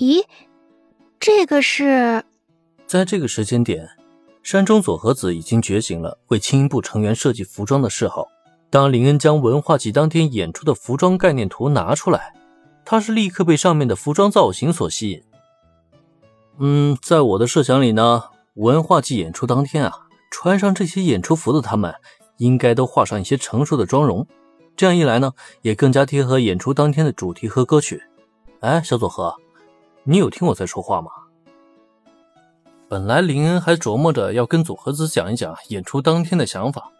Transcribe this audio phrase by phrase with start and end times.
[0.00, 0.24] 咦，
[1.18, 2.24] 这个是？
[2.86, 3.86] 在这个时间点，
[4.42, 8.26] 山中佐和子已经觉醒了为青音部成员设计服装的嗜好。
[8.70, 12.32] 当林恩将文化季当天演出的服装概念图拿出来，
[12.82, 15.22] 他是立刻被上面的服装造型所吸引。
[16.58, 18.24] 嗯，在我的设想里呢，
[18.54, 21.94] 文化季演出当天啊，穿上这些演出服的他们，
[22.38, 24.26] 应该都画上一些成熟的妆容。
[24.74, 28.02] 这样一来呢，也更加贴合演出当天的主题和歌曲。
[28.60, 29.34] 哎，小佐和，
[30.04, 31.10] 你有听我在说话吗？
[32.88, 36.90] 本来林恩还琢磨着要跟佐和子讲一讲演出当天的想法，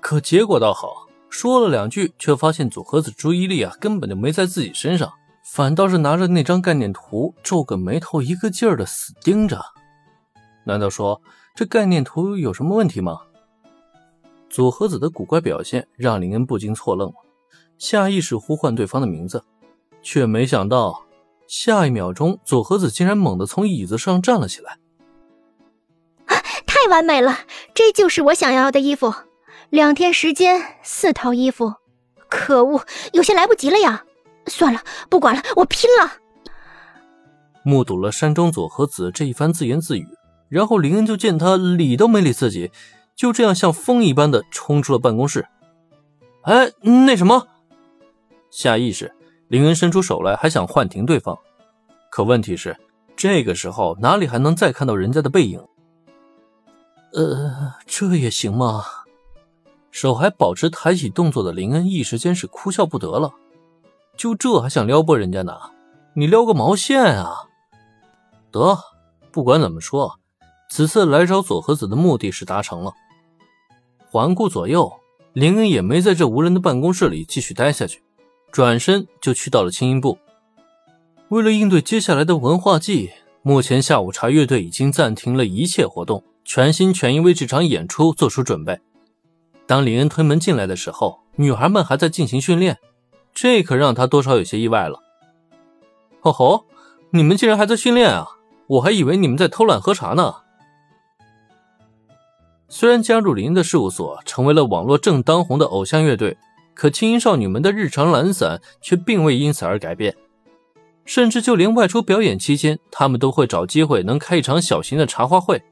[0.00, 5.12] 可结果倒好，说了两句，却发现佐和子注意力啊根本就没在自己身上，
[5.44, 9.60] 反倒是拿着那张概念图，皱个眉头，一个劲儿的死盯着。
[10.64, 11.20] 难道说
[11.54, 13.22] 这概念图有什么问题吗？
[14.48, 17.14] 佐和子的古怪表现让林恩不禁错愣了，
[17.76, 19.44] 下意识呼唤对方的名字，
[20.00, 21.02] 却没想到
[21.48, 24.78] 下一秒钟，佐和子竟然猛地从椅子上站了起来。
[26.66, 27.38] 太完美了，
[27.74, 29.14] 这就是我想要的衣服。
[29.70, 31.74] 两天时间，四套衣服，
[32.28, 34.04] 可恶，有些来不及了呀！
[34.46, 34.80] 算了，
[35.10, 36.12] 不管了，我拼了！
[37.64, 40.06] 目睹了山中佐和子这一番自言自语，
[40.48, 42.70] 然后林恩就见他理都没理自己，
[43.16, 45.48] 就这样像风一般的冲出了办公室。
[46.42, 47.48] 哎，那什么？
[48.52, 49.12] 下意识，
[49.48, 51.38] 林恩伸出手来，还想唤停对方，
[52.10, 52.76] 可问题是，
[53.16, 55.60] 这个时候哪里还能再看到人家的背影？
[57.12, 58.84] 呃，这也行吗？
[59.90, 63.32] 手还保持抬起动作的林恩一时间是哭笑不得了。
[64.16, 65.52] 就这还想撩拨人家呢？
[66.14, 67.48] 你撩个毛线啊！
[68.50, 68.78] 得，
[69.30, 70.18] 不管怎么说，
[70.68, 72.92] 此次来找佐和子的目的是达成了。
[74.10, 74.92] 环顾左右，
[75.32, 78.02] 林恩也没在这无人的办公室里继续待下去，
[78.56, 80.16] 转身就去到了轻音部。
[81.28, 83.10] 为了应对接下来的文化季，
[83.42, 86.24] 目前下午茶乐队已经暂停了一切活动。
[86.42, 88.80] 全心全意为这场演出做出准备。
[89.66, 92.78] 当林恩推门进来的时候，女孩们还在进行训练，
[93.34, 95.02] 这可让他多少有些意外了。
[96.22, 96.64] 哦吼，
[97.10, 98.26] 你们竟然还在训练啊！
[98.68, 100.36] 我还以为你们在偷懒喝茶呢。
[102.70, 106.38] 虽然加入林恩的事务所，成为了网络正当红的偶像乐队，
[106.76, 110.14] 可青音少女们的日常懒散却并未因此而改变，
[111.06, 115.62] 甚至就连外出表演期间，她们都会找机会能开一场小型的茶话会。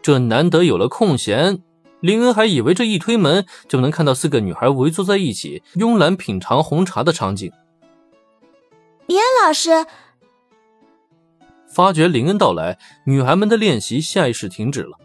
[0.00, 1.58] 这难得有了空闲，
[2.00, 7.50] 林恩还以为这一推门就能看到四个女孩围坐在一起，慵懒品尝红茶的场景。
[9.06, 9.84] 林恩老师，
[11.66, 14.96] 发觉林恩到来，女孩们的练习下意识停止了。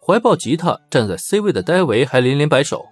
[0.00, 2.86] 怀抱吉他站在 C 位的戴维还连连摆手，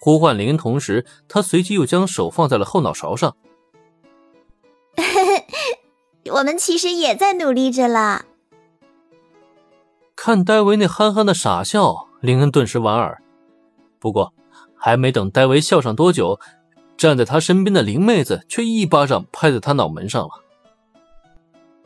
[0.00, 3.36] 呼唤林恩，同时他随即又将手放在了后脑勺上。
[6.32, 8.24] 我们其实也在努力着啦。
[10.14, 13.22] 看戴维那憨憨的傻笑，林恩顿时莞尔。
[13.98, 14.32] 不过，
[14.74, 16.40] 还没等戴维笑上多久，
[16.96, 20.30] 站在他身边的林妹子却一巴掌拍在他脑门上了。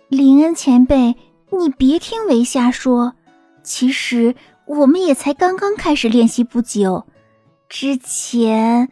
[0.09, 1.17] 林恩前辈，
[1.51, 3.15] 你别听维瞎说，
[3.63, 4.35] 其实
[4.67, 7.07] 我们也才刚刚开始练习不久，
[7.71, 8.89] 之前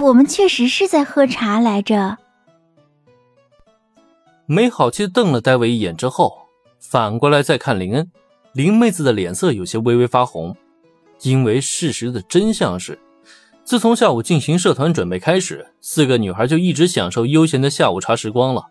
[0.00, 2.16] 我们确实是在喝茶来着。
[4.46, 6.48] 没好气瞪了戴维一眼之后，
[6.80, 8.10] 反过来再看林恩。
[8.54, 10.56] 林妹子的脸色有些微微发红，
[11.20, 12.98] 因为事实的真相是，
[13.62, 18.68] 自从下午进行社团准备开始，四个女孩就一直享受悠闲的下午茶时光了。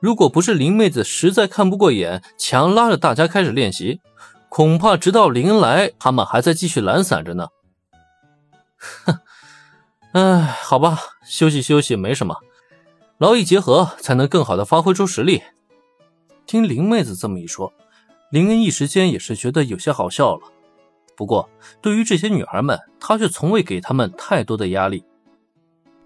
[0.00, 4.00] 如果不是林妹子实在看不过眼，强拉着大家开始练习，
[4.48, 7.46] 恐怕直到林来，他们还在继续懒散着呢。
[9.04, 9.18] 哼，
[10.12, 12.36] 哎，好吧，休息休息没什么，
[13.18, 15.42] 劳逸结合才能更好的发挥出实力。
[16.46, 17.72] 听林妹子这么一说。
[18.30, 20.42] 林恩一时间也是觉得有些好笑了，
[21.16, 21.50] 不过
[21.82, 25.04] 对于这些女孩们，他却从未给她们太多的压力。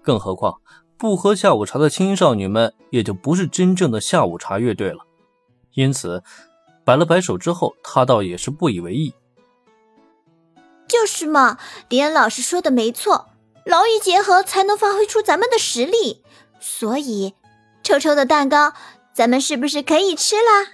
[0.01, 0.59] 更何况
[0.97, 5.05] 不喝下午茶的青少女们，也就不是真正的下午茶乐队了。
[5.73, 6.23] 因此，
[6.83, 9.13] 摆了摆手之后，他倒也是不以为意。
[10.87, 11.57] 就是嘛，
[11.89, 13.29] 林恩老师说的没错，
[13.65, 16.23] 劳逸结合才能发挥出咱们的实力。
[16.59, 17.33] 所以，
[17.83, 18.73] 臭臭的蛋糕，
[19.13, 20.73] 咱们是不是可以吃啦？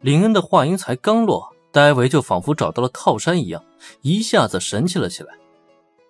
[0.00, 3.64] 林恩的话音才刚落，戴维就仿佛找到了靠山一样，
[4.02, 5.34] 一下子神气了起来。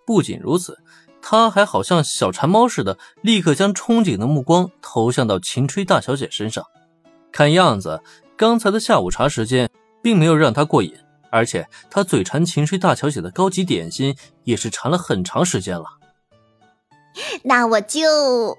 [0.07, 0.79] 不仅如此，
[1.23, 6.65] 他还好像小馋猫似的，立刻将憧憬的目光投向到秦吹大小姐身上。
[7.33, 8.03] 看样子，
[8.37, 9.71] 刚才的下午茶时间
[10.03, 10.95] 并没有让他过瘾，
[11.35, 15.85] 而且他嘴馋秦水大小姐的高级点心也是馋了很长时间了。
[17.43, 18.57] 那我就。